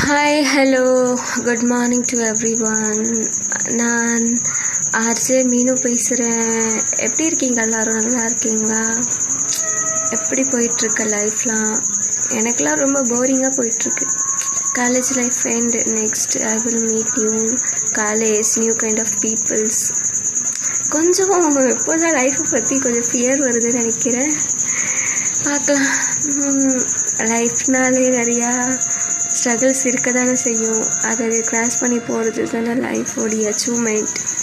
Hi 0.00 0.44
hello 0.56 0.84
good 1.44 1.62
morning 1.62 2.04
to 2.06 2.18
everyone 2.62 3.30
நான் 3.70 4.24
RJ 4.90 5.38
Meenu 5.42 5.80
பேசுகிறேன் 5.80 6.82
எப்படி 6.96 7.24
இருக்கீங்க 7.24 7.62
எல்லாரும்? 7.62 7.94
நல்லா 7.94 8.24
இருக்கீங்களா? 8.24 8.94
எப்படி 10.10 10.42
போயிட்டுருக்கு 10.42 11.04
லைஃப்லாம் 11.14 11.74
எனக்கெலாம் 12.30 12.74
ரொம்ப 12.74 13.02
போரிங்காக 13.02 13.52
போயிட்டுருக்கு. 13.58 14.06
College 14.78 15.10
life 15.14 15.40
and 15.44 15.74
next 15.74 16.42
I 16.42 16.58
will 16.64 16.84
meet 16.84 17.12
new 17.16 17.54
college 17.92 18.50
new 18.54 18.72
kind 18.72 19.00
of 19.00 19.14
peoples 19.20 19.82
கொஞ்சம் 20.88 21.56
எப்போதான் 21.56 22.16
லைஃப்பை 22.20 22.50
பற்றி 22.50 22.78
கொஞ்சம் 22.78 23.10
ஃபியர் 23.12 23.40
வருதுன்னு 23.40 23.72
நினைக்கிறேன். 23.72 24.32
பார்க்கலாம். 25.44 25.92
லைஃப்னாலே 27.32 28.06
நிறையா 28.20 28.78
ஸ்ட்ரகிள்ஸ் 29.44 29.86
இருக்க 29.86 30.12
தானே 30.12 30.34
செய்யும். 30.34 30.82
அதை 31.02 31.40
கிராஸ் 31.40 31.80
பண்ணி 31.80 31.98
போகிறது 31.98 32.42
தானே 32.50 32.72
லைஃபோடைய 32.86 33.52
அச்சீவ்மெண்ட் 33.52 34.14